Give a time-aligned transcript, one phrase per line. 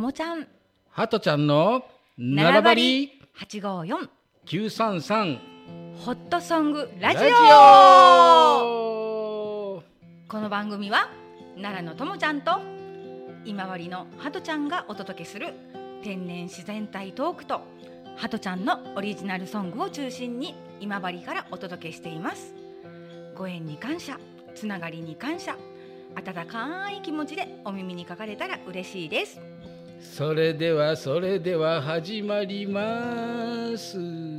[0.00, 0.48] もちゃん。
[0.88, 1.84] ハトちゃんの
[2.16, 3.20] 奈良ばり。
[3.34, 4.08] 八五四。
[4.46, 5.38] 九三三。
[5.98, 7.28] ホットソングラジオ。
[10.26, 11.10] この番組は
[11.54, 12.62] 奈良のともちゃんと
[13.44, 15.52] 今治のハトちゃんがお届けする
[16.02, 17.60] 天然自然体トークと
[18.16, 22.54] ハトちゃんのオリジナルソングを中心に今治からお届けしています。
[23.36, 24.18] ご縁に感謝
[24.54, 25.58] つながりに感謝
[26.14, 29.38] 温かい気持ちでお耳にかかれたら嬉しいです
[30.00, 34.29] それではそれでは始まります。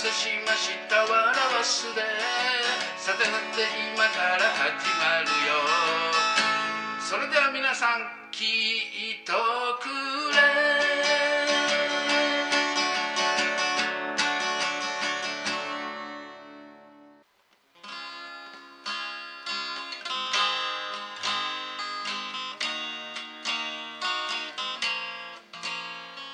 [0.00, 2.00] せしました笑わすで。
[2.96, 5.60] さてさて今から始まるよ。
[6.98, 9.34] それでは皆さん聞いと
[9.78, 9.90] く
[10.32, 10.40] れ。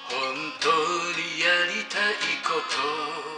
[0.09, 0.69] 本当
[1.19, 3.36] にやりたいこと。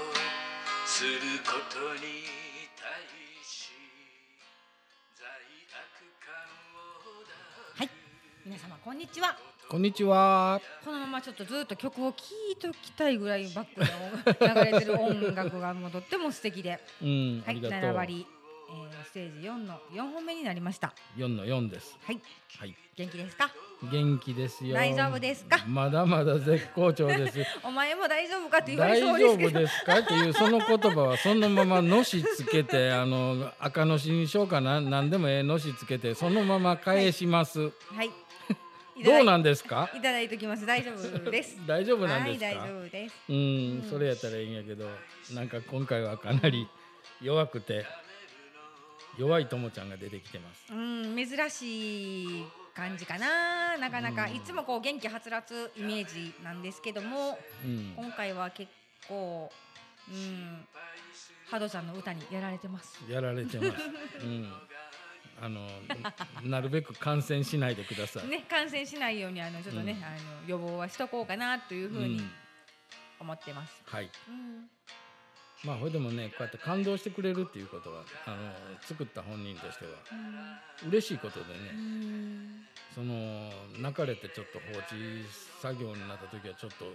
[0.99, 1.11] する
[1.47, 2.01] ことに
[2.75, 2.91] 対
[3.45, 3.71] し
[5.15, 5.29] 罪
[5.71, 6.35] 悪感
[6.75, 7.31] をだ
[7.77, 7.91] はい。
[8.45, 9.39] 皆様こんにちは。
[9.71, 10.61] こんにちは。
[10.85, 17.79] このままちょっとずっと曲を聴いときたいぐらいバックで流れてる音楽がもうとっても素敵で、うん、はい、ありがとう。
[17.79, 18.27] 7割、
[18.69, 20.93] えー、ステージ4の4本目になりました。
[21.17, 21.97] 四の四です。
[22.03, 22.21] はい、
[22.59, 22.75] はい。
[22.97, 23.53] 元気ですか？
[23.83, 25.65] 元気ですよ大丈夫ですか？
[25.69, 29.51] まだまだ絶好調です お前も大丈夫かって言われ大そうですけど。
[29.51, 29.99] 丈夫ですか？
[30.01, 37.71] っていうその言葉はそのままのしつけてあの赤のしにしようかな何でもええのしつけてそのまま返します、は
[38.03, 38.11] い。
[39.05, 39.89] どうなんでですか？
[39.95, 40.67] いただいておきます。
[40.67, 41.57] 大丈夫です。
[41.65, 43.15] 大丈夫なんですか、はい、大丈夫です。
[43.29, 44.91] うん、それやったらいいんやけど
[45.35, 46.67] なんか今回はかなり
[47.23, 47.87] 弱くて
[49.17, 52.45] 弱いともちゃんが出てきてますうん、珍しい
[52.79, 53.77] 感じかな。
[53.77, 54.37] なかなか、うん。
[54.37, 57.93] いつもこう元気はつらつイメージなんですけども、うん。
[57.97, 58.71] 今回は結
[59.09, 59.51] 構、
[60.09, 60.65] うん、
[61.51, 62.97] ハドちゃんの歌にやられてます。
[63.11, 63.83] やられてます、
[64.23, 64.53] うん、
[65.43, 65.69] あの
[66.45, 70.05] なるべく感染しないでください、ね、感染しないようにあのちょっとね、うん。
[70.05, 72.31] あの予防はしとこうかなというふうにうん。
[73.19, 73.83] 思ってます。
[73.87, 74.09] はい。
[74.29, 74.71] うん、
[75.65, 78.37] まあほいでもねこうやって感動してくれるっていうことはあの
[78.81, 79.91] 作った本人としては
[80.87, 82.63] 嬉しいことでうね、ん、
[82.95, 84.95] その泣かれてちょっと放置
[85.61, 86.87] 作業になった時はちょっと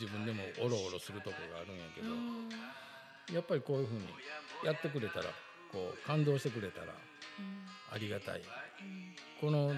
[0.00, 2.48] 自分でもおろおろするとこがあるんやけど、うん。
[3.34, 4.06] やっぱりこういうふうに
[4.64, 5.26] やってくれたら
[5.72, 6.92] こう感動してくれたら
[7.92, 8.42] ありがたい。
[9.40, 9.72] この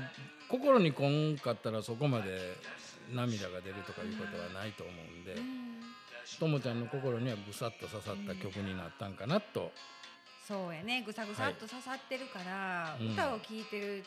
[0.48, 2.56] 心にこんかったらそこまで
[3.12, 5.36] 涙が出るとかいうことはないと思うんで
[6.38, 9.70] ともちゃんの心にはぐさっと刺さった曲になったんかなと、
[10.46, 11.02] そうやね。
[11.04, 14.04] ぐさぐさっと刺さってるから、うん歌を聴いてる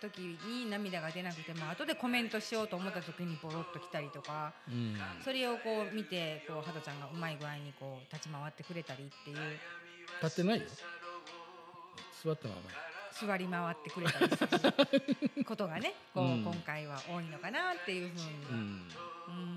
[0.00, 4.96] 時に涙が出なくても後でコメントしようと思った時にポロッと来たりとかうん。
[5.24, 9.36] それをこう見てこうハトちゃんがうまい具合にこう立ち回ってくれたりっていう。
[10.22, 10.66] 立ってないよ。
[12.22, 12.60] 座ったまま
[13.12, 14.42] 座り回ってくれたりす
[15.36, 16.42] ることがねこう、うん。
[16.42, 19.53] 今回は多いのかなっていうふうに、うん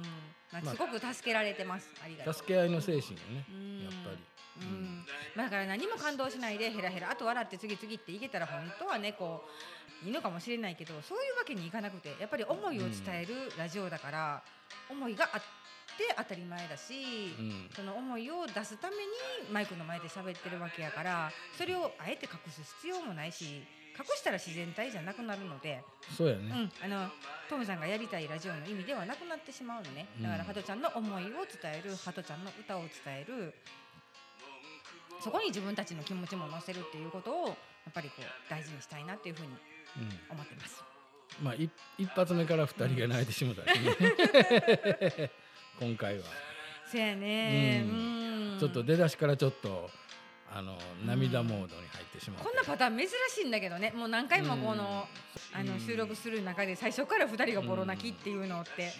[0.62, 1.89] すごく助けられてます。
[2.04, 2.33] ありがとう。
[2.33, 3.83] 助け合いの精神よねうん。
[3.83, 4.18] やっぱり。
[4.59, 5.06] うん、
[5.36, 9.44] まあだから何も感動しないでヘラヘラあと笑って次々っていけたら本当はねこ
[10.04, 14.44] ういいのかもしれないけどそういうわけにいかなくてやっぱり思いを伝えるラジオだから、
[14.89, 17.69] 思いがあって当たり前だし、うん。
[17.75, 19.01] その思いを出すために
[19.51, 23.63] マイクの前で喋ってるわけやからそれをあえて隠す必要もないし
[23.98, 25.82] 隠したら自然体じゃなくなるので。
[26.16, 26.70] そうやね。
[26.82, 27.10] うん、あの
[27.50, 30.08] トムさんがやりたいラジオの意味ではなくなってしまうのね。
[30.22, 33.54] だから、うんハトちゃんの思いを伝えるハトちゃんの歌を伝える。
[35.20, 37.54] そこに自分たちの気持ちも乗せるっていうことをや
[37.90, 39.54] っぱりこう大事にしたいなっていうふうにうん。
[40.30, 40.84] 思ってます。
[41.42, 45.32] まあい一発目から二人が泣いてしもたしね。
[45.80, 46.26] 今回は。
[46.86, 48.60] せやね、ううん。
[48.60, 49.90] ちょっと出だしからちょっと
[50.54, 53.92] あの涙モードに入ってしまってこんなパターン珍しいんだけどね。
[53.96, 55.08] もう何回もこの,、
[55.54, 55.80] あのうん。
[55.80, 58.94] 収録する中で最初から2人がボロ泣きっていうのって。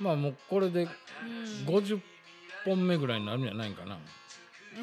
[0.00, 0.90] まあもうこれでうん。
[1.66, 2.00] 50
[2.64, 3.98] 本目ぐらいになるんじゃないかな、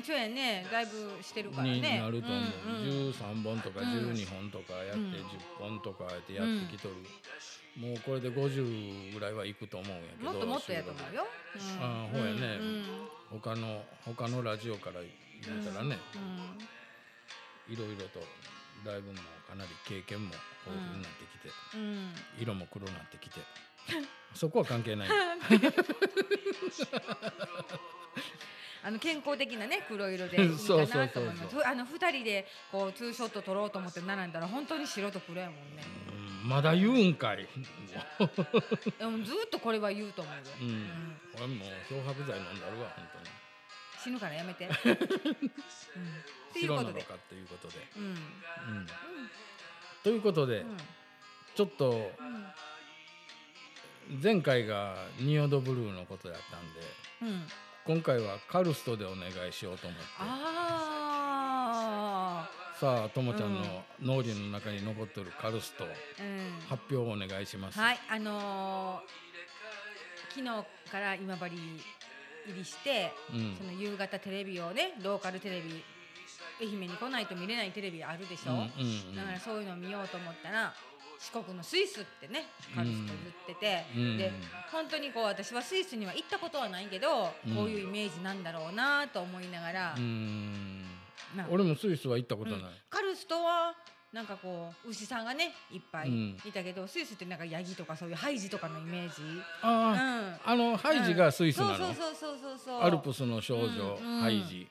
[0.03, 0.65] そうやね。
[0.71, 1.75] だいぶしてるからね。
[1.75, 3.11] になると思う、んん。
[3.11, 3.87] 13本とかうん。
[4.11, 5.11] 12本とかやって、うん。
[5.11, 5.19] 10
[5.59, 6.95] 本とかやってやってきとる、
[7.77, 11.25] もうこれで50ぐらいはいくと思うんやけどもっともっとやと思うよ、
[11.55, 12.57] うん、あーほうやね。
[12.59, 12.85] うん
[13.41, 18.19] 他の他のラジオから言うたらね、うんいろいろと
[18.85, 20.31] だいぶもうかなり経験も
[20.67, 22.13] 豊富になってきて、うん。
[22.39, 23.39] 色も黒になってきて。
[24.33, 25.09] そこは関係ない
[28.85, 31.57] あの健康的なね黒色でいいかなと思います。
[31.67, 35.83] あの二人でこうツーショット撮ろうと思って並んだら本当に白と黒やもんね。
[36.09, 37.37] うんまだ言うんかい、
[38.99, 40.67] でもずっとこれは言うと思うよ、うん。
[40.67, 43.25] うん俺もう漂白剤飲んだるわ本当に。
[44.03, 44.95] 死ぬからやめて、 うん、っ
[46.53, 46.93] ていう白ことで。
[46.93, 48.11] なのかっていうことで、うんうん。
[48.11, 48.13] う
[48.81, 48.87] ん、
[50.03, 50.77] ということで、うん。
[51.55, 52.53] ちょっとうん。
[54.21, 56.81] 前回がニオドブルーのことやったんで
[57.23, 57.47] うん
[57.85, 60.05] 今回はカルストでお願いしようと思って。
[60.19, 61.15] あ
[62.79, 63.61] さあともちゃんの
[64.01, 69.25] 脳裏の中に残ってるカルストあ、うん、発表をお願いします、はいあのー
[70.35, 71.53] 昨日から今治入
[72.57, 73.55] りして、うん。
[73.57, 75.81] その夕方テレビをねローカルテレビ
[76.59, 79.15] 愛媛に来ないと見れないテレビあるでしょ、ううん。
[79.15, 80.73] だからそういうのを見ようと思ったら
[81.19, 83.15] 四国のスイスってねカルスト言っ
[83.47, 84.17] てて、うん。
[84.17, 84.31] で
[84.71, 87.55] 本当にこう私はスイスには行ったことはないけど、うん。
[87.55, 89.95] こういうイメージなんだろうなと思いながら、
[91.49, 92.69] 俺もスイスは行ったことない、うん。
[92.89, 93.73] カルストは
[94.13, 96.37] なんかこう牛さんがねいっぱいうん。
[96.45, 99.15] いたけど、スイスってなんかヤギとかそういうハイジとかのイメージ、
[99.61, 99.95] あうん。
[99.97, 102.81] あ、あのハイジがスイスなの、そうそうそうそうそう。
[102.81, 104.15] アルプスの少女、うん。
[104.15, 104.21] うん。
[104.21, 104.67] ハイジ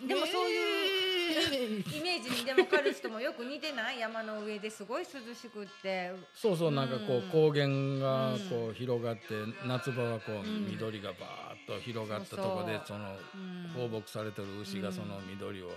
[0.06, 6.12] でもそういう、うイメージにでもカルストもよく似てない山の上ですごい涼しくって。
[6.34, 7.30] そうそうなんかこう、うん。
[7.30, 7.66] 高原
[8.00, 8.48] がうん。
[8.48, 9.22] こう広がって
[9.66, 10.66] 夏場はこううん。
[10.66, 13.70] 緑がバーッと広がったとこでそのうん。
[13.74, 14.94] 放牧されてる牛がうん。
[14.94, 15.70] その緑を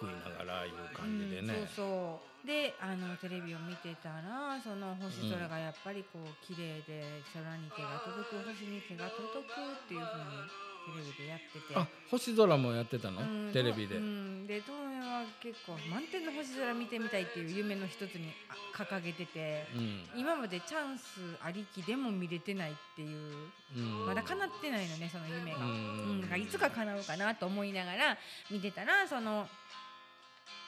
[0.00, 2.46] 食いながらいう感じでね、うん、そうそう。
[2.46, 7.02] であのテレビを見てたらその星空がやっぱりこう綺麗で
[7.34, 11.74] 空に手が届く星に手が届くっていうふうにテレビでやってて。
[11.74, 19.66] あ星空もやってたの、うんテレビで、うん、で東映は結構満天の星空見てみたいっていう夢の一つにあ掲げてて。
[19.74, 20.20] うん。
[20.20, 23.50] 今までチャンスありきでも見れてないっていう。
[23.76, 24.06] うん。
[24.06, 28.18] まだ叶ってないのねその夢が、ううんんだからいつか叶うかなと思いながら
[28.50, 29.48] 見てたらその、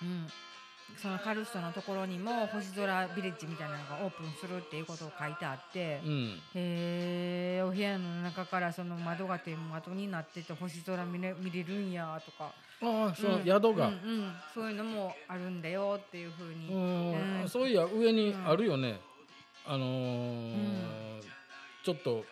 [0.03, 0.27] うん、
[0.97, 6.01] そのカルストのところにも星空ビレッジみたいなのがオープンするっていうことを書いてあって。
[6.05, 6.41] うん。
[6.55, 12.53] へえお部屋の中からその窓が天窓になってて星空見れ見れるんやとか。
[12.81, 14.33] ああそのうん宿が、うんうん。
[14.55, 17.41] そういうのもあるんだよっていうふうに、うん。
[17.43, 17.49] うん。
[17.49, 19.01] そういや上にあるよね、
[19.67, 21.21] あのーん。
[21.85, 22.25] ちょっと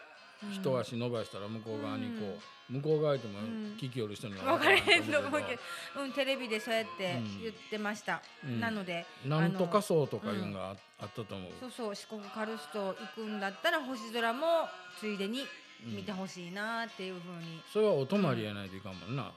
[0.52, 2.38] 一足伸ばしたら向こう側にこ
[2.70, 5.58] う、向こう側でもうん聞きよる人には分かれへんとと思うけ
[5.94, 8.60] ど、うん、テレビでそうやってうん言ってました、うん。
[8.60, 11.50] なのでなんとかあそうとかいうのがあ,、あったと思う。
[11.50, 14.68] のそうそう四国カルスト行くんだったら星空も
[15.00, 15.44] ついでに
[15.84, 19.32] 見てほしいなっていうふうに、それはお泊まりやないといかんもんな、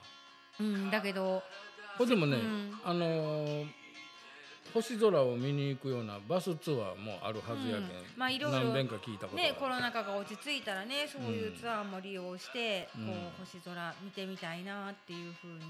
[0.58, 1.42] うん、だけど
[1.96, 2.80] これでもね、うん。
[2.84, 3.79] あのー
[4.72, 7.90] 星空を見に行くようなバスツアーもあるはずやけん、うん。
[8.16, 13.06] まあいろいろ何遍か聞いたことねコロナ禍が落ち着いたらねそういうツアーも利用して、うん。
[13.06, 13.12] こ
[13.42, 15.60] う星空見てみたいなっていうふうに。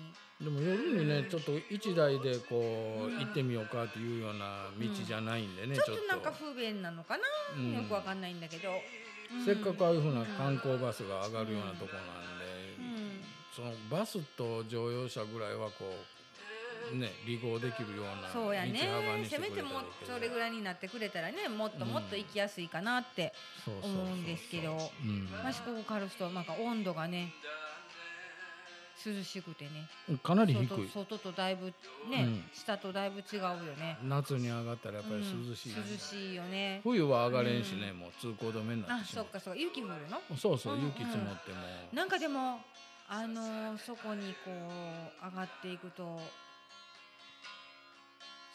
[0.40, 2.56] でも夜にねちょっと一台でこ
[3.02, 3.18] う、うん。
[3.18, 6.04] 行ってみようかっていうような道じゃないんでね、ちょっと。
[6.06, 7.24] なんか不便なのかな、
[7.56, 7.72] うん。
[7.74, 9.44] よくわかんないんだけど、うん。
[9.44, 12.46] せっかくああいうふうな観光バスが上がるようなとこなんで、
[12.78, 13.20] うん。
[13.54, 16.19] そのバスと乗用車ぐらいはこう
[16.94, 18.80] ね利合できるようなそうやね。
[19.28, 23.32] せめてもそれぐらいになってくれたらねもっともっと行きやすいかなって
[23.66, 24.90] 思うんですけど。
[25.04, 25.28] うん。
[25.30, 27.32] まあ四国カルストなんか温度がね
[29.04, 29.88] 涼しくてね。
[30.22, 31.72] かなり低外い外とだいぶ
[32.10, 32.44] ね、うん。
[32.52, 33.96] 下とだいぶ違うよね。
[34.04, 35.90] 夏に上がったらやっぱり涼しい、うん。
[35.92, 36.80] 涼しいよね。
[36.84, 39.60] 冬は上がれんしね、もう通行止めになっあてしまそっかそっか。
[39.60, 40.18] 雪降るの？
[40.30, 40.86] うそうそううんうん。
[40.88, 41.56] 雪積もっても、
[41.94, 42.60] なんかでも
[43.08, 46.20] あのーそこにこう上がっていくと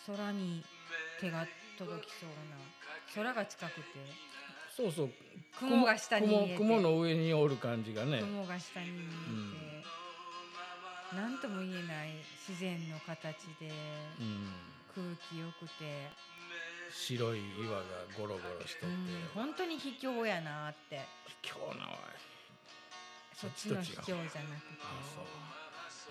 [0.08, 0.64] 空に
[1.20, 1.48] 手が
[1.78, 2.58] 届きそうな
[3.14, 3.82] 空が近くて。
[4.76, 5.10] そうそう。
[5.58, 6.58] 雲が下に見えて。
[6.58, 8.20] 雲雲の上におる感じがね。
[8.20, 9.82] 雲が下に見え
[11.14, 12.10] て、なんとも言えない
[12.48, 13.72] 自然の形で
[14.20, 14.52] うん、
[14.94, 16.10] 空気よくて、
[16.92, 17.84] 白い岩が
[18.18, 18.98] ゴロゴロしとって、うん、
[19.34, 21.02] 本当に秘境やなって。
[21.42, 21.98] 今日なわい。
[23.34, 24.36] そっちの秘境じゃなくて。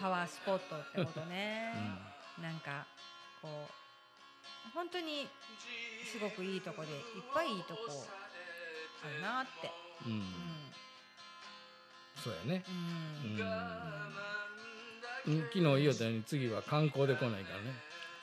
[0.01, 1.73] パワースポットってことね。
[2.39, 2.87] うなんか
[3.41, 3.84] こう
[4.75, 5.29] 本当に
[6.05, 7.81] すごくいいとこでいっぱいいいとこ
[9.03, 9.69] あるなって、
[10.09, 10.19] ん、うん。
[10.19, 10.25] う
[12.21, 12.73] そうやね、ん
[13.25, 13.41] うん。
[15.29, 15.37] うん。
[15.37, 15.43] うん。
[15.45, 17.75] 昨日言おったように次は観光で来ないからね。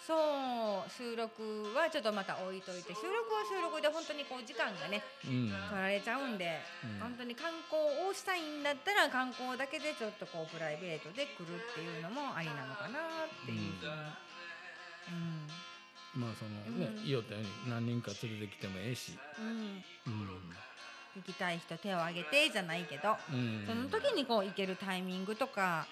[0.01, 5.54] そう収録はちょっとまた置いといて収録は収録で本当にこう時間がねうん。
[5.70, 7.00] 取られちゃうんで、うん。
[7.00, 13.94] 本当に観光をしたいんだったら観光だけでちょっとこうプライベートで来るっていうのもありなのかなっていうふう
[15.13, 15.71] に、
[16.15, 17.08] まあそのね、うん。
[17.08, 19.18] 言おったように何人か連れてきてもええし。
[19.39, 19.46] うん。
[19.48, 20.22] うん。
[20.22, 20.41] うん
[21.15, 23.63] 行きたい人手を挙げてじゃないけど、うん。
[23.68, 25.86] その時にこう行けるタイミングとか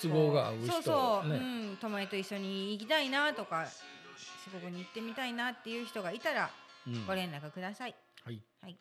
[0.00, 3.66] 都合が合う人そうそう、ね、うん、友達と一緒に行きたいなとか
[4.44, 6.50] 四国に行ってみたいなっていう人がいたら
[6.86, 7.06] うん。
[7.06, 7.94] ご連絡ください。
[8.24, 8.40] はい。
[8.62, 8.76] はい。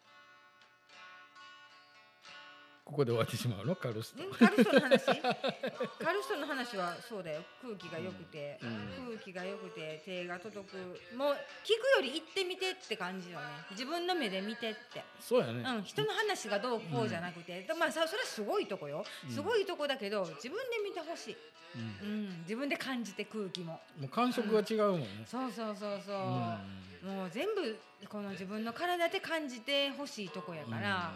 [2.85, 3.75] ここで終わってしまうの？
[3.75, 4.23] カルスト。
[4.23, 5.05] んカルストの話？
[5.05, 7.41] カルストの話はそうだよ。
[7.61, 9.15] 空気が良くて、うん。
[9.15, 10.77] 空気が良くて手が届く。
[11.15, 13.45] もう聞くより行ってみてって感じよね。
[13.71, 19.05] 自分の目で見てって、そうやね、うん、人の話がどうこうじゃなくて、でまあさそれはすごいとこよ。
[19.29, 21.37] すごいとこだけど自分で見てほしい、
[22.03, 22.09] うん。
[22.09, 23.79] うん、自分で感じて空気も。
[23.97, 26.15] もう感触が違うもんね、そうそうそうそう、
[27.07, 27.15] うん。
[27.15, 31.13] もう全部この自分の体で感じてほしいとこやから、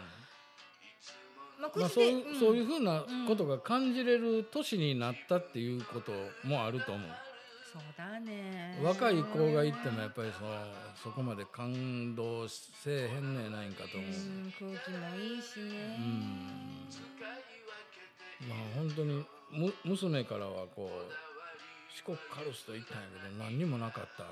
[1.58, 2.40] まあ、そういう、ん。
[2.40, 6.12] そういうふうなことが感じれる年になったっていうこと
[6.44, 7.08] もあると思う、
[7.72, 8.78] そうだね。
[8.82, 10.50] 若い子が行ってもやっぱりその
[11.02, 15.96] そこまで感動せえへんねやないんかとう思う、ん空気もいいしね。
[15.98, 16.88] うん。
[18.48, 21.12] まあ本当にむ娘からはこう
[21.96, 24.24] 四国カルスト行ったんやけど何にもなかった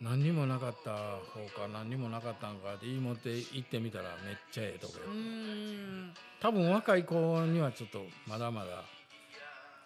[0.00, 7.14] 何にもなかった方か何にもなかったんかって言い持って行ってみたらめっちゃええとこやう、ん多分若い子
[7.46, 8.84] にはちょっとまだまだ。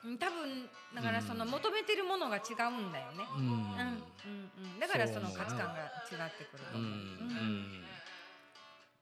[0.04, 3.26] うん多分だからその求めてるものが違うんだよね。
[3.36, 3.44] うん。
[3.44, 3.50] うん。
[3.50, 4.02] うん。
[4.74, 5.80] うんだからその価値観が
[6.12, 6.80] 違ってくるとう。
[6.80, 7.84] ん思ううん。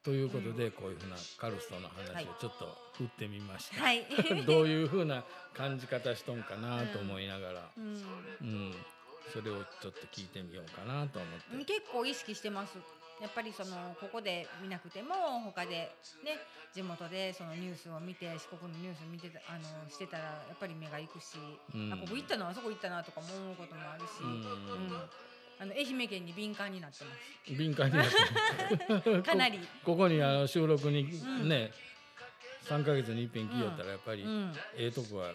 [0.05, 2.25] ということでこういうふうなカルストのはい。
[2.25, 2.67] 話をちょっと
[2.97, 4.07] 振ってみました、はい。
[4.47, 7.85] どういうふうな感じ方しとんかなと思いながら、うん。
[8.41, 8.75] うん、
[9.31, 11.65] それをちょっと聞いてみようかなと思って。
[11.65, 12.79] 結構意識してます。
[13.21, 15.15] やっぱりそのここで見なくても
[15.47, 16.43] 他でね
[16.75, 21.39] 地元でそのニュースを見て四国のニュース見てたあのしてたらやっぱり目が行くし、
[21.73, 21.93] うん。
[21.93, 24.31] あここ行ったのあそこ行ったなとかも思うこともあるし、うん。
[24.31, 24.35] う
[24.91, 25.07] ん。
[25.61, 27.55] あの愛媛県に敏感になってます。
[27.55, 28.07] 敏感になっ
[29.03, 29.23] てる。
[29.23, 29.59] かなり。
[29.85, 31.49] こここにあの収録にん。
[31.49, 31.71] ね、
[32.65, 34.53] 3ヶ月に一遍来よったらやっぱりうん。
[34.75, 35.31] ええとこが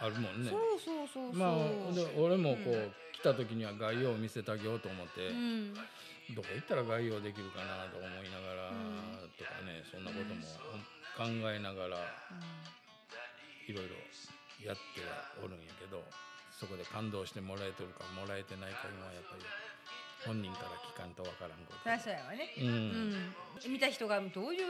[0.00, 0.50] あるもんね。
[0.50, 1.34] そうそうそうそう。
[1.34, 2.92] まあで俺もこう、うん。
[3.18, 5.74] 来た時には概要を見せてあげようと思って、うん。
[5.74, 9.30] どこ行ったら概要できるかなと思いながら、うん。
[9.34, 10.42] とかねそんなことも
[11.18, 11.98] 考えながら
[13.66, 13.98] いろいろ
[14.62, 16.02] やってはおるんやけど
[16.54, 19.42] そこで感動してもらえてるかもらえてないかいうのはやっぱり
[20.26, 21.78] 本人から聞かんとわからんこと。
[22.02, 22.66] そうやわね、うん。
[22.66, 24.66] うん見た人がどういう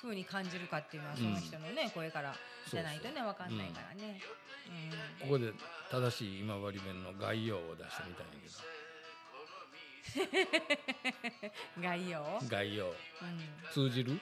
[0.00, 2.34] 風に感じるかっていうのはその人のね、声から
[2.70, 4.20] じゃないとねわかんないからね、
[5.20, 5.52] ここで
[5.90, 8.48] 正しい今治弁の概要を出してみたいんや
[11.76, 12.88] うん、 概要、けど概要。
[12.88, 12.94] う
[13.72, 14.12] 通じる、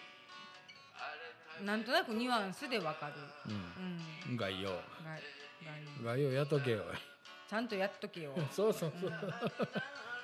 [1.63, 3.15] ん、なんとなくニュアンスでわかる、
[4.37, 4.71] 概要。
[6.03, 6.33] 概要。
[6.33, 6.85] やっとけよ。
[7.49, 9.13] ちゃんとやっとけよ、 そうそうそう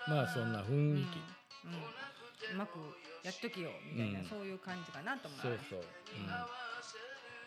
[0.09, 1.19] まあそんな雰囲気、
[1.67, 2.55] うん。
[2.55, 2.79] うまく
[3.25, 4.27] やっとけよみたいな、うん。
[4.27, 5.81] そういう感じかなと思そうそう、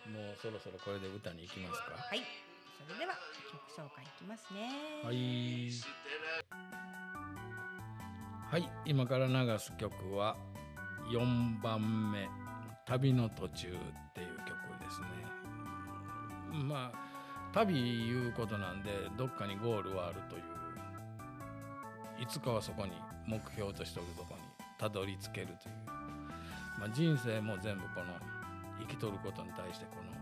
[0.07, 1.91] うん、もうそろそろこれで歌に行きますか。
[1.97, 2.21] はい。
[2.77, 3.13] それでは
[3.51, 4.69] 曲紹介いきますね。
[5.03, 5.69] はい。
[8.49, 8.69] はい。
[8.85, 10.35] 今から流す曲は
[11.11, 12.27] 4番目
[12.85, 13.67] 「旅の途中」
[14.09, 15.07] っていう曲ですね。
[16.63, 17.07] まあ
[17.53, 17.75] 旅
[18.07, 20.56] いうことなんでどっかにゴールはあるという
[22.19, 22.91] いつかはそこに
[23.25, 24.41] 目標としておるとこに
[24.77, 25.75] たどり着けるという、
[26.79, 28.13] まあ、人生も全部この
[28.79, 30.17] 生きとることに対してこの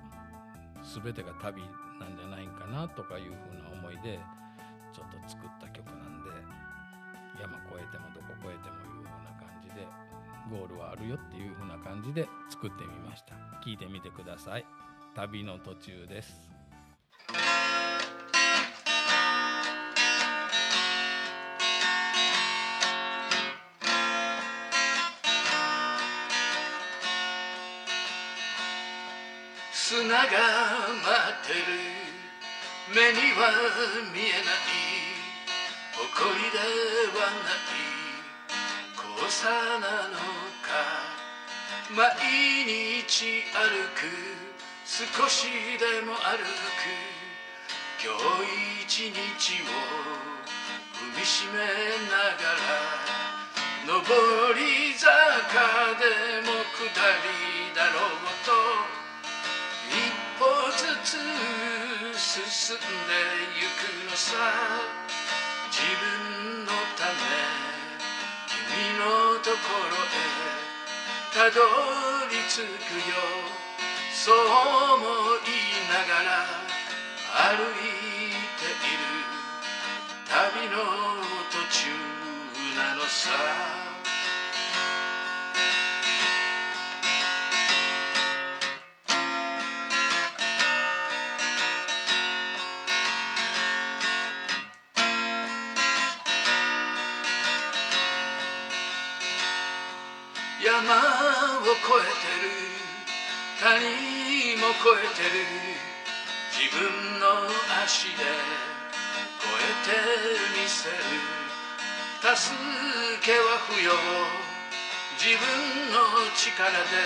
[0.84, 1.62] 全てが旅
[2.00, 4.20] なんじゃないんかなとかいうふうな思いで
[4.94, 6.30] ちょっと作った曲なんで
[7.42, 9.88] 山越えてもどこ越えてもいうふうな感じで
[10.50, 13.36] ゴールはあるよっていうふうな感じで作ってみました。
[13.64, 14.66] 聞いてみてください。
[15.16, 16.55] 旅の途中です。
[29.88, 30.34] 砂が待っ
[31.46, 31.78] てる。
[32.90, 33.54] 目には
[34.12, 34.66] 見えない。
[35.94, 36.58] 誇りで
[37.14, 37.70] はない。
[38.98, 39.46] 交差
[39.78, 40.18] なの
[40.66, 40.74] か。
[41.94, 42.02] 毎
[42.66, 43.62] 日歩
[43.94, 44.10] く。
[44.88, 45.46] 少し
[45.78, 46.90] でも歩く。
[48.02, 48.10] 今
[48.42, 49.70] 日一日を
[50.98, 51.62] 踏みしめ
[52.10, 52.74] ながら。
[53.86, 54.02] 上
[54.56, 55.14] り坂
[56.02, 56.90] でも下
[57.22, 58.95] りだろうと。
[60.76, 62.84] 一歩ずつ進んで
[63.56, 64.36] ゆくのさ
[65.72, 67.16] 自分のため
[68.50, 69.56] 君のとこ
[69.90, 70.36] ろへ
[71.34, 71.62] たど
[72.30, 73.16] り着くよ。
[74.14, 75.00] そう思
[75.44, 75.50] い
[75.90, 76.28] ながら
[77.56, 79.04] 歩いている。
[80.28, 80.74] 旅の
[81.52, 81.88] 途中
[82.76, 83.85] なのさ。
[100.76, 100.92] 山
[101.60, 102.52] を越えてる。
[103.62, 105.40] 谷も越えてる。
[106.52, 107.48] 自分の
[107.86, 108.28] 足で
[109.40, 109.96] 越えて
[110.60, 111.00] みせる。
[112.20, 112.52] 助
[113.24, 113.88] けは不要。
[115.16, 115.48] 自分
[115.94, 115.96] の
[116.36, 117.00] 力で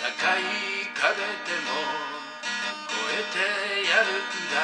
[0.00, 0.40] 高い
[0.96, 1.84] 壁でも
[2.88, 4.56] 越えてやるんだ。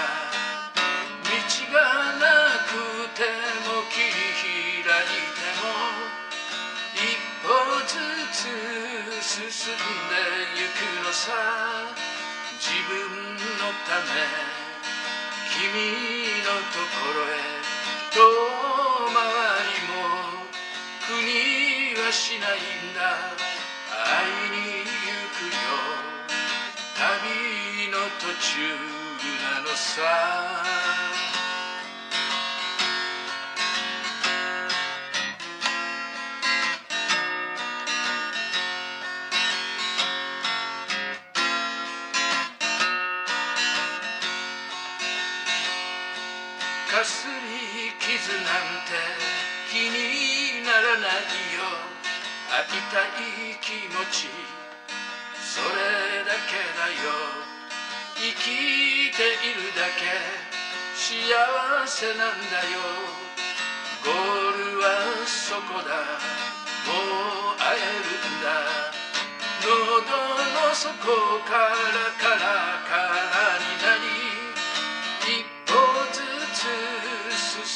[1.23, 1.37] 道
[1.75, 2.25] がな
[2.65, 2.73] く
[3.15, 3.29] て
[3.69, 3.85] も
[9.61, 9.83] 進んで
[10.57, 11.93] ゆくのさ
[12.59, 14.17] 自分のため
[15.53, 17.37] 君のところへ
[18.11, 18.17] 遠
[19.13, 19.21] 回
[19.69, 20.49] りも
[21.07, 23.37] 苦にはしないんだ。
[23.91, 25.69] 会いに行くよ。
[26.97, 28.57] 旅の途中
[29.43, 31.40] なのさ。
[47.01, 48.93] かすり傷なんて
[49.73, 51.65] 気にならないよ。
[52.53, 54.29] 会いたい気持ち
[55.41, 57.09] それだけだよ。
[58.17, 60.13] 生きているだけ
[60.93, 62.77] 幸せなんだよ。
[64.05, 66.21] ゴールはそこだ。
[66.85, 68.93] もう会えるんだ。
[69.65, 70.85] 喉の底
[71.49, 73.70] からカラカラに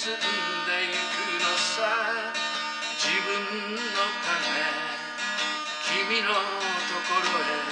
[0.05, 2.31] 進んでゆくのさ
[3.01, 4.61] 自分のため
[5.89, 7.65] 君のところへ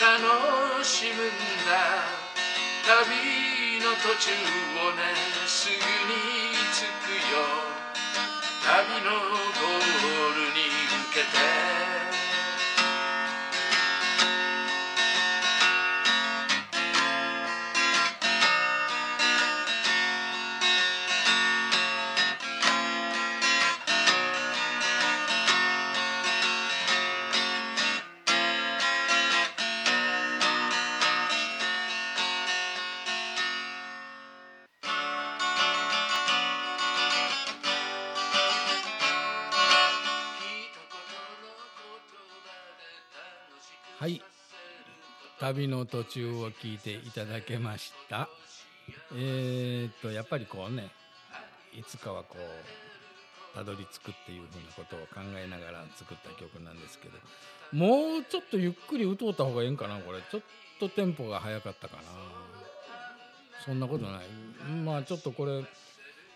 [0.00, 1.34] 楽しむん
[1.66, 2.06] だ。
[2.86, 4.30] 旅の途中
[4.86, 5.02] をね
[5.48, 5.82] すぐに
[6.72, 7.42] 着くよ。
[8.62, 11.97] 旅のゴールに向けて。
[45.48, 48.28] 旅の途中を聞いていただけました。
[49.14, 50.90] えー、っとやっぱりこうね
[51.78, 57.14] いつかはこうたどり着くっていうふうなことを考えながら作った曲なんですけど
[57.72, 60.20] もうちょっとゆっくり歌うた方がええんかなこれ。
[60.30, 60.42] ちょっ
[60.80, 62.02] とテンポが速かったかな。
[63.64, 64.26] そんなことない。
[64.84, 65.64] まあちょっとこれ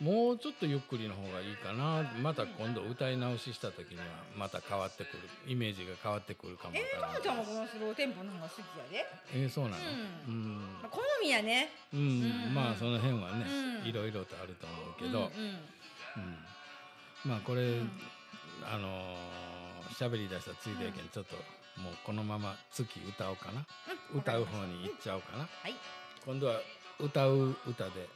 [0.03, 2.03] もうちょっとゆっくりの方がいいかな。
[2.21, 4.05] また今度歌い直しした時には
[4.37, 5.23] また変わってくる。
[5.47, 7.15] イメージが変わってくるかもわえー、からん。
[7.15, 9.77] ともちゃんもこのスローテンポの方が好きやで、えーそうなの？
[9.77, 9.87] う
[10.27, 10.59] うん。
[10.83, 11.71] まあ、好みやね。
[11.95, 12.55] うん、うん。
[12.55, 13.47] まあその辺はね、
[13.83, 13.89] うん。
[13.89, 15.55] いろいろとあると思うけど、うんうん。
[15.55, 17.31] うん。
[17.31, 17.91] まあこれ、ん。
[18.65, 19.43] あのー
[19.93, 21.37] 喋り出したついでやけん、ちょっと
[21.79, 23.67] もうこのまま月歌おうかな、
[24.13, 24.21] うん。
[24.21, 25.75] 歌う方に行っちゃおうかな、はい。
[26.25, 26.55] 今度は
[27.03, 28.09] 歌う歌で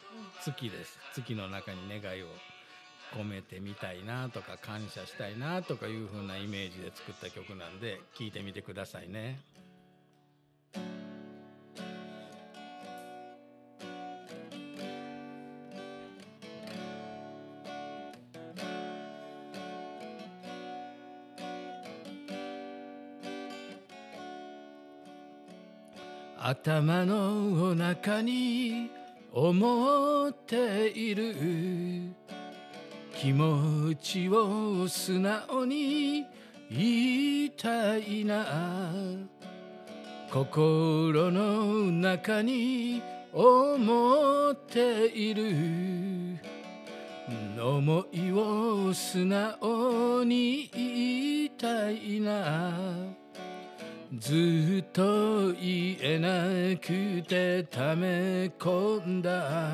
[0.44, 2.26] 月です月の中に願いを
[3.16, 9.40] 込めてみたいなとか感謝したいなとかいう風なイメージで作った曲なんで聴いてみてくださいね。
[26.66, 28.90] 頭の中に
[29.32, 31.36] 思っている
[33.14, 36.26] 気持ちを素直に
[36.68, 38.44] 言いたいな
[40.32, 43.00] 心の中に
[43.32, 46.40] 思っている
[47.62, 53.25] 思いを素直に言いたいな
[54.14, 59.70] ずっと言えなくてため込んだ。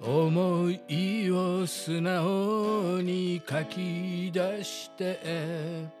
[0.00, 6.00] 思いを素直に書き出して。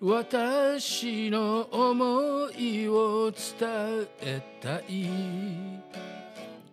[0.00, 5.08] 私の思いを伝えたい。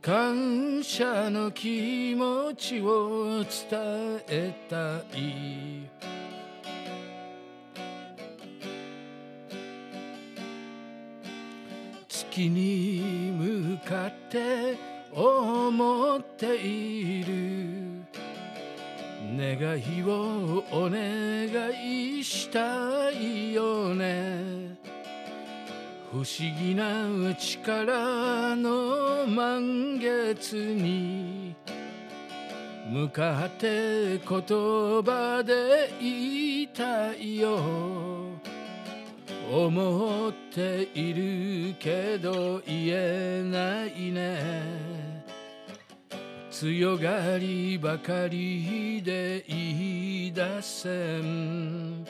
[0.02, 5.88] 感謝の気持ちを伝えたい。
[12.39, 14.78] 月に向かって
[15.12, 18.06] 思っている。
[19.38, 24.78] 願いをお願いしたいよね。
[26.12, 26.25] 不思
[26.58, 31.56] 議な力の満月に。
[32.89, 38.38] 向かって言葉で言いたいよ。
[39.52, 45.24] 思っているけど言えないね。
[46.52, 52.06] 強がりばかりで言い出せん。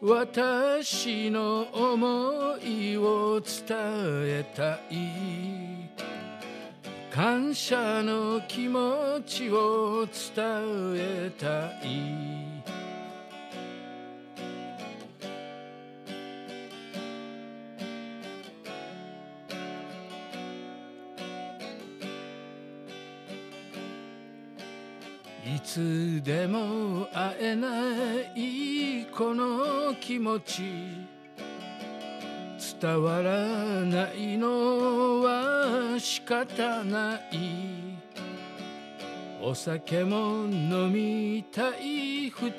[0.00, 5.90] 私の思いを伝えたい。
[7.10, 10.44] 感謝の気持ちを伝
[10.96, 12.45] えたい。
[25.66, 27.68] つでも会えな
[28.36, 30.62] いこの気持ち
[32.80, 33.36] 伝わら
[33.82, 37.98] ないのは仕方ない
[39.42, 42.50] お酒も飲みたい二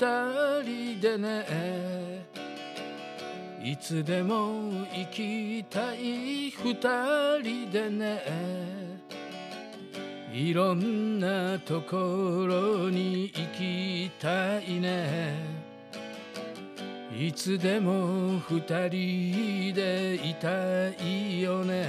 [0.64, 2.26] 人でね
[3.64, 6.74] いつでも行きたい二
[7.42, 8.87] 人でね
[10.38, 15.34] いろんなところに行きたいね。
[17.20, 21.88] いつでも二人でいたいよね。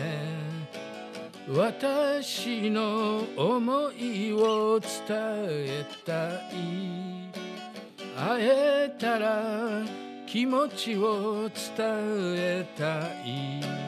[1.46, 6.40] 私の思いを伝えたい。
[8.16, 9.42] 会えたら
[10.26, 11.86] 気持ちを伝
[12.34, 13.87] えたい。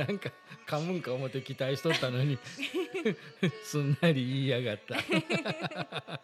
[0.00, 0.30] なんか
[0.66, 2.38] 噛むんか思って期待しとったのに。
[3.64, 4.96] すんなり言いやがった。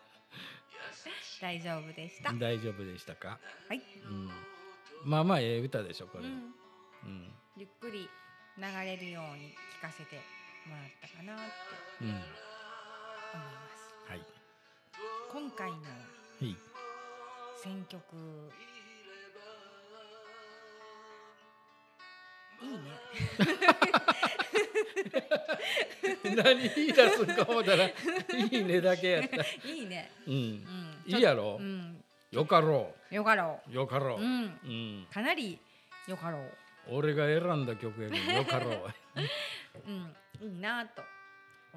[1.41, 2.33] 大丈夫でした。
[2.33, 4.31] 大丈夫でしたか、はい、うん、
[5.05, 6.55] まあまあええ歌でしょこれ、うん、
[7.05, 7.35] うん。
[7.59, 8.09] ゆっくり
[8.57, 10.17] 流れるように聞かせて
[10.67, 11.43] もらったかなって
[12.01, 12.27] うん、思いま
[13.69, 14.11] す。
[14.11, 14.25] はい。
[15.31, 15.83] 今回のは
[16.41, 16.57] い。
[17.63, 18.07] 選曲
[26.37, 27.93] 何言い出すんか思ったらい
[28.51, 29.37] いねだけやった。
[29.69, 30.11] いいね。
[30.27, 30.35] うん。
[30.35, 30.65] うん。
[31.07, 31.57] いいやろ？
[31.61, 33.73] うんよかろよかろう。
[33.73, 34.43] よかろう、ううん。
[34.43, 34.69] う
[35.03, 35.59] ん、かなり
[36.07, 36.51] よかろう。
[36.91, 38.93] 俺が選んだ曲やけどよかろう。
[39.89, 40.17] うん。
[40.41, 41.03] いいなと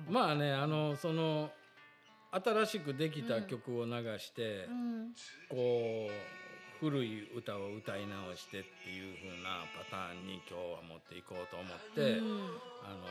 [0.09, 1.51] まあねあのその
[2.31, 5.13] 新しくできた曲を流して、うん。
[5.49, 12.27] こう古い歌を歌い直してっていう風なパターンに今日は持っていこうと思って、うん。
[12.85, 13.07] あのー、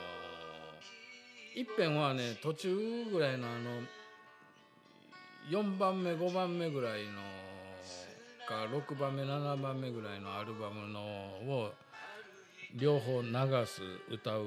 [1.55, 3.83] 一遍はね途中ぐらいのあの
[5.51, 7.21] 4番目5番目ぐらいの
[8.49, 11.73] か6番目7番目ぐらいのアルバムのを
[12.75, 13.29] 両方流
[13.67, 14.45] す歌う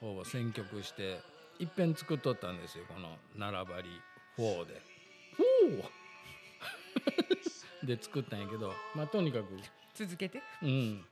[0.00, 1.20] 方を選曲して
[1.58, 3.88] 一遍作っとったんですよこの「並ばり
[4.38, 4.80] 4」で。
[7.84, 9.58] で作ったんやけどまあとにかく
[9.94, 11.06] 続けてうん。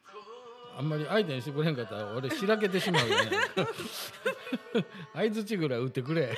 [0.76, 3.30] あんまり相手にしてくれんかったら俺しらけてしまうよね。
[5.14, 6.36] 相づちぐらい打ってくれ。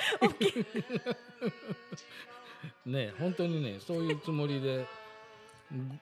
[2.85, 4.87] ね本当にねそういうつもりで
[5.73, 5.99] ん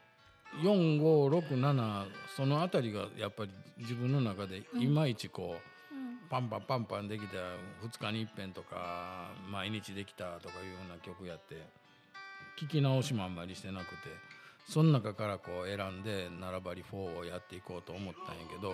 [0.61, 7.35] 4567その辺りがやっぱり自分の中でいまいちこう、パンパンパンパンできた
[7.85, 11.55] 2日に一遍とか毎日できたとかいうような曲やって
[12.59, 13.95] 聞き直しもあんまりしてなくて
[14.67, 18.73] その中からこう選んで「並ばり4」をやっていこうと思ったんやけど、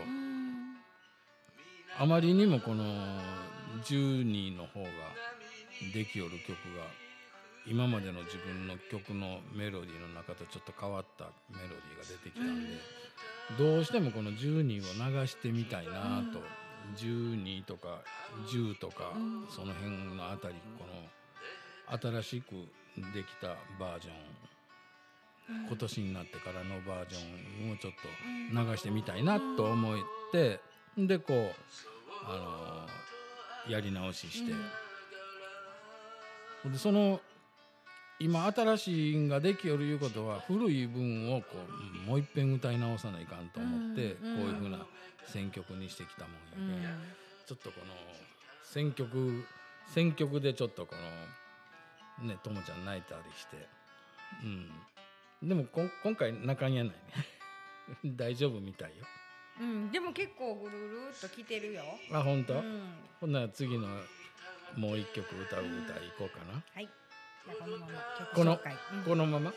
[1.99, 2.83] あまりにもこの
[3.83, 4.89] 12の方が
[5.93, 6.85] できよる曲が
[7.67, 12.69] 今までの自分の曲のメロディーの中とちょっと変わったメロディーが出てきたんで、
[13.57, 16.41] どうしてもこの12を流してみたいなと、
[16.97, 18.01] 12とか
[18.47, 19.13] 10とか、
[19.49, 22.51] その辺のあたりこの新しく
[23.13, 23.49] できた
[23.79, 24.13] バージョン、
[25.67, 29.97] 今年になってからのバージョンをちょっと流してみたいなと思っ
[30.31, 30.59] て、
[30.97, 31.51] でこう
[32.25, 32.87] あ
[33.67, 34.53] のやり直しして、
[36.69, 37.19] でその
[38.19, 41.47] 今新しいんができよるいうことは古い分をこ
[42.05, 44.85] うもういっぺん歌い直さないかんと思って、うんこういうふうな
[45.27, 46.29] 選曲にしてきたも
[46.65, 46.91] んやけん、
[47.47, 47.93] ちょっとこの
[48.63, 49.43] 選曲
[49.87, 50.95] 選曲でちょっとこ
[52.21, 53.67] のねともちゃん泣いたりして。
[54.43, 54.71] うん
[55.41, 56.95] でもこん今回泣かんやないね。
[58.15, 59.05] 大丈夫みたいよ。
[59.59, 61.83] うん、でも結構ぐるるっと来てるよ。
[62.13, 63.87] あ本当、うん、ほんなら次の
[64.77, 66.87] もう一曲歌う歌いこうかな、はい。
[67.45, 68.59] じゃあこのまま曲この
[69.05, 69.53] このまま？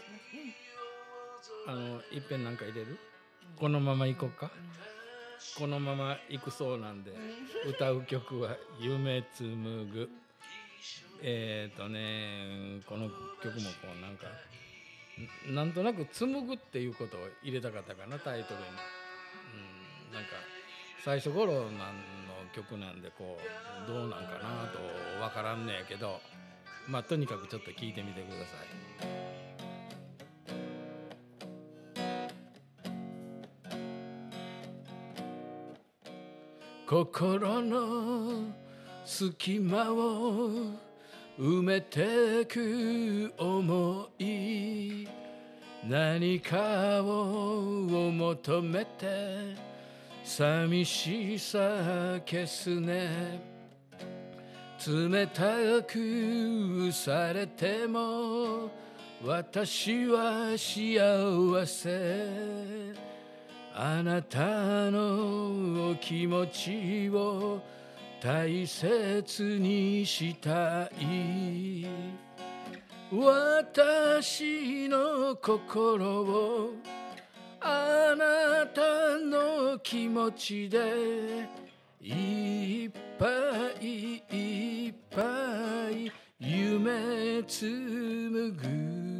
[1.67, 2.99] あのいっぺんなんか入れる？
[3.57, 4.51] このまま行こうか、
[5.59, 7.13] このまま行くそうなんで、
[7.67, 10.11] 歌う曲は「夢紡ぐ」
[11.23, 13.09] えっ、ー、とねこの
[13.43, 14.31] 曲もこうなんかん
[15.49, 18.67] なんとなく「紡ぐ」っていうことを入れたかったかなタイトルに、
[20.09, 20.31] うん、なんか
[21.05, 21.71] 最初頃の
[22.55, 23.39] 曲なんでこ
[23.85, 26.21] うどうなんかなとわからんねやけど
[26.89, 28.95] まあとにかくちょっと聞いてみてください。
[36.87, 38.55] 心の
[39.05, 40.84] 隙間を
[41.39, 45.09] 埋めてく思い
[45.89, 49.57] 何かを求めて
[50.23, 51.59] 寂しさ
[52.25, 53.55] 消すね。
[54.87, 58.71] 冷たくされても
[59.25, 63.05] 私は幸せ。
[63.75, 67.61] あなたのお気持ちを
[68.25, 71.87] 大切にしたい
[73.13, 76.71] 私の心を
[77.61, 81.51] あなたの気持ちで
[82.01, 83.27] いっぱ
[83.83, 86.11] いいっぱい
[86.41, 89.14] 夢紡ぐ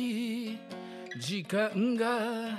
[0.00, 0.58] り
[1.18, 2.58] 時間が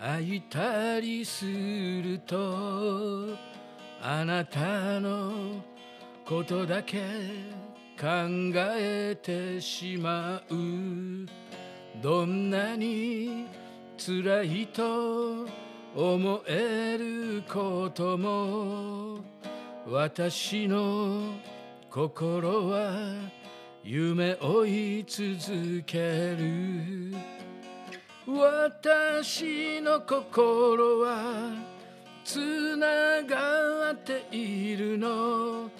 [0.00, 3.36] 空いたりすると
[4.00, 5.62] あなたの
[6.24, 6.98] ことだけ
[8.00, 8.06] 考
[8.54, 11.26] えてしまう。
[12.00, 13.46] どんなに
[13.96, 15.46] 辛いと
[15.96, 19.18] 思えることも
[19.84, 21.32] 私の
[21.90, 22.92] 心は
[23.90, 27.14] 夢追い続ける。
[28.26, 31.54] 私の心は
[32.22, 35.70] つながっているの。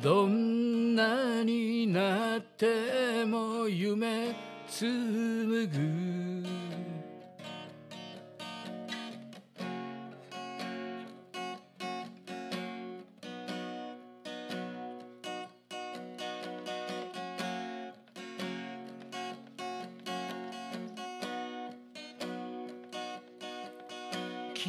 [0.00, 4.36] どんなになっても夢
[4.68, 6.55] 紡ぐ。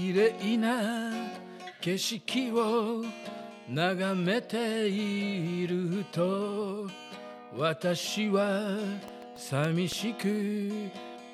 [0.08, 1.12] 綺麗な
[1.82, 3.04] 景色を
[3.68, 6.88] 眺めていると
[7.58, 8.78] 私は
[9.36, 10.72] 寂しく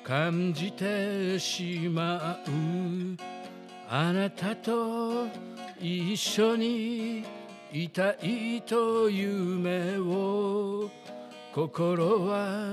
[0.02, 3.16] 感じてしまう。
[3.88, 5.28] あなたと
[5.80, 7.24] 一緒に
[7.72, 10.90] いたいと夢を
[11.54, 12.72] 心は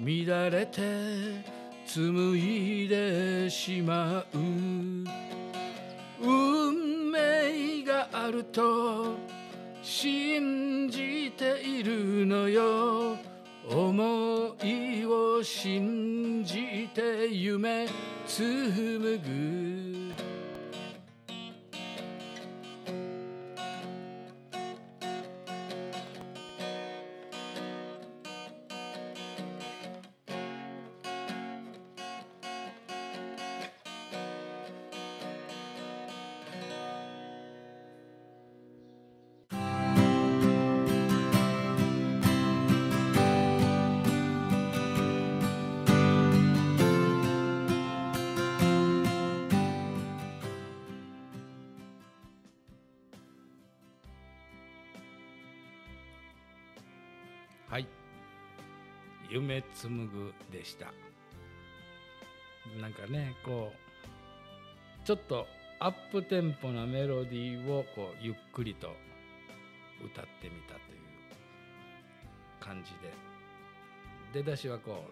[0.00, 4.26] 乱れて紡いでしまう。
[6.20, 9.14] 運命があると
[9.82, 13.16] 信じているのよ。
[13.68, 17.86] 思いを信じて夢
[18.26, 20.15] 紡ぐ。
[59.46, 60.86] 夢紡ぐでした。
[62.80, 65.46] なんかねこうちょっと
[65.78, 68.88] アップテンポなメロディーをこうゆっくりと
[70.04, 70.98] 歌ってみたという
[72.58, 73.14] 感じで。
[74.34, 75.04] 出だしはこ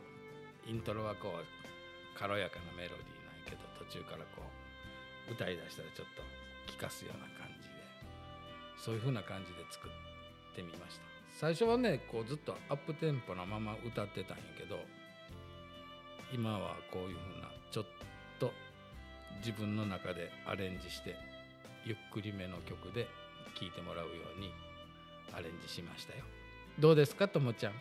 [0.67, 4.43] うイントロはこう軽やかなメロディーなんやけど途中からこ
[5.31, 6.09] う歌いだしたらちょっ
[6.67, 7.75] と聴かすような感じで。
[8.77, 9.91] そういう風な感じで作っ
[10.57, 11.14] てみました。
[11.35, 14.79] 最初はねこうずっとアップテンポなまま歌ってたんやけど
[16.33, 17.85] 今はこういう風なちょっ
[18.39, 18.53] と
[19.39, 21.17] 自分の中でアレンジして
[21.85, 23.07] ゆっくりめの曲で
[23.59, 24.51] 聴いてもらうように
[25.37, 26.25] アレンジしましたよ。
[26.79, 27.73] どうですかともちゃん？
[27.73, 27.79] は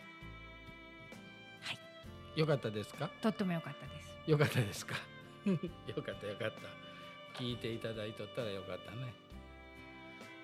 [2.36, 2.38] い。
[2.40, 3.08] よかったですか？
[3.22, 4.30] とっても良かったです。
[4.30, 4.94] よかったですか？
[5.46, 5.56] よ
[6.02, 7.38] かったよかった。
[7.40, 9.12] 聞いていただいとったらよかったね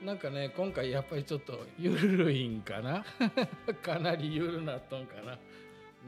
[0.05, 3.05] なんかね今回やっぱりちょっとゆるいんかな。
[3.83, 5.39] かなりゆるなっとんかな。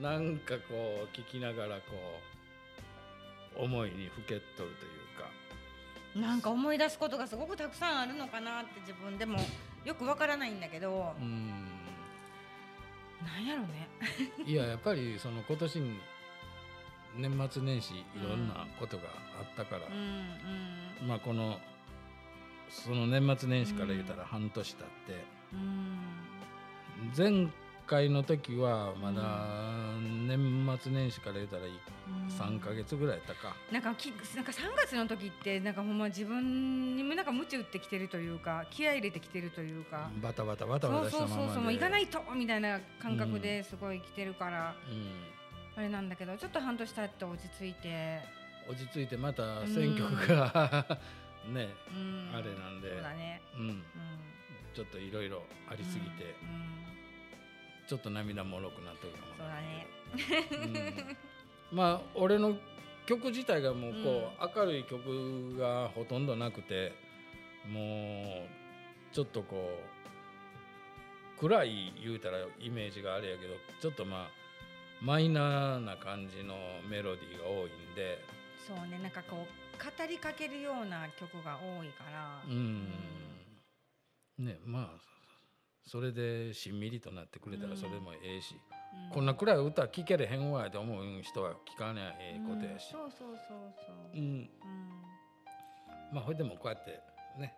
[0.00, 1.82] なんかこう聞きながらこ
[3.58, 6.28] う思いにふけっとるというか。
[6.28, 9.38] なんか思い出すことがすごくたくさんあるのかなって自分でも
[9.84, 11.14] よくわからないんだけど。
[11.20, 11.68] う、ん。
[13.22, 13.88] なんやろね。
[14.46, 16.00] いややっぱりその今年に
[17.16, 19.04] 年末年始いろんなことが
[19.38, 21.06] あったから、うん。
[21.06, 21.60] まあこの
[22.72, 25.24] その年末年始から言うたら半年経って、
[27.16, 27.48] 前
[27.86, 29.20] 回の時はまだ
[30.26, 31.72] 年末年始から言うたらうん。
[32.28, 41.38] 3ヶ月ぐらいやったか、なんかきなんか3月の時ってなんかほんま自分にもなんか鞭打ってきてるというか気合い入れてきてるというか、バタバタバタバタしたままで。
[41.38, 48.20] そうそうそうもう行かないとみたいな感覚ですごい来てるから、うあれなんだけどちょっと半年経って落ち着いて、
[48.68, 50.98] ん、落ち着いてまた選挙区が、
[51.48, 52.90] ねうん、あれなんで。
[52.90, 53.68] そうだね、うん。
[53.68, 53.82] うん、
[54.74, 56.48] ちょっといろいろありすぎて、うん。
[56.48, 56.92] うん。
[57.86, 59.86] ちょっと涙もろくなってるかもそうだね。
[61.70, 61.76] うん。
[61.76, 62.56] まあ俺の
[63.06, 66.92] 曲自体がもうこう、明るい曲がほとんどなくて
[67.68, 68.46] も
[69.10, 69.78] うちょっとこ
[71.36, 74.30] う暗い言うたらイメージがあれやけどちょっとまあ
[75.00, 76.54] マイナーな感じの
[76.88, 78.18] メロディーが多いんで
[78.66, 79.46] そうねなんかこう
[79.82, 82.88] 語りかけるような曲が多いから、うん。
[84.38, 85.00] ねまあ
[85.84, 88.54] それでしんみりとなってくれたらそれもええし、
[89.08, 89.14] うん。
[89.14, 93.00] こんな暗い歌聴けれへんわって思う人は聴かないええことやし、うん。
[93.00, 94.16] そうそうそうそう。
[94.16, 94.50] う、ん、うん。
[96.12, 97.00] まあほいでもこうやって
[97.38, 97.54] ね。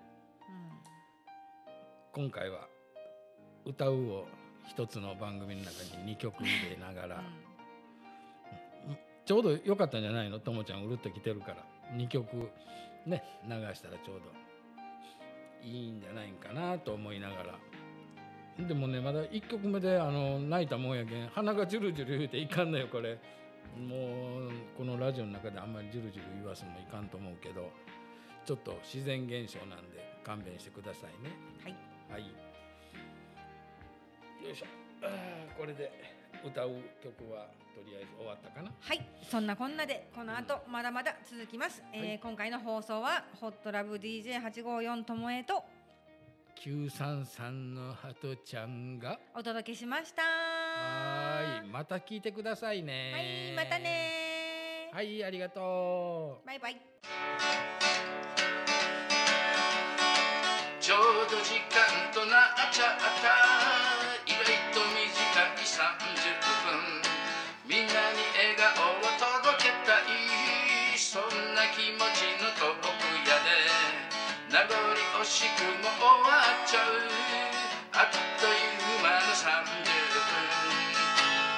[2.13, 2.69] 今回は
[3.67, 4.29] 「歌う」を
[4.69, 7.25] 一つの番組の中に2曲入れながら、
[9.25, 10.39] ちょうど良かったんじゃないの？
[10.39, 11.65] ともちゃんうるっと来てるから。
[11.97, 12.51] 2曲
[13.07, 14.33] ね流したらちょうど。
[15.67, 17.37] いいんじゃないんかなと思いなが
[18.59, 18.67] ら。
[18.67, 23.19] でもねまだ1曲目であの泣いたもんやけん鼻がジュルジュル言うていかんのよこれ。
[23.77, 27.71] もうこのラジオの中であんまりジュルジュル言わすのもいかんと思うけど。
[28.45, 31.33] ちょっと自然現象なんで勘弁してくださいね。
[31.65, 31.75] はい。
[32.13, 32.29] はい。
[34.45, 34.67] よいしょ。
[35.59, 35.91] これで
[36.45, 36.73] 歌う
[37.03, 38.71] 曲はとりあえず終わったかな？
[38.81, 41.83] はい、そんなこんなでこの後まだまだ続きます。
[41.93, 42.21] えーはい。
[42.23, 45.65] 今回の放送はホットラブ DJ854 ともえと
[46.57, 50.23] 933のハトちゃんがお届けしました。
[50.23, 53.55] はーいまた聞いてくださいね。
[53.57, 54.91] はい、またね。
[54.93, 56.47] ーはいありがとう。
[56.47, 56.81] バイバイ。
[60.81, 60.99] ちょう
[61.31, 63.94] ど時間となっちゃった
[75.35, 76.95] しくも終わっちゃう。
[77.91, 78.09] あっ
[78.39, 79.91] という間の30分。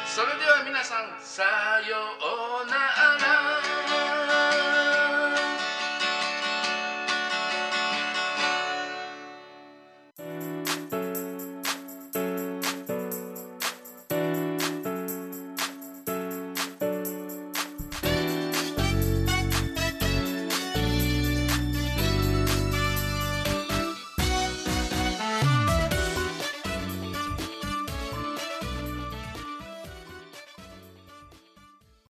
[0.07, 2.27] それでは皆さんさよう。
[2.27, 2.46] なら